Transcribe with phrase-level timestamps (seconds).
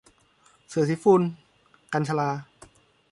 [0.69, 1.21] เสื้อสีฝุ่น-
[1.93, 2.29] กัญญ์ชลา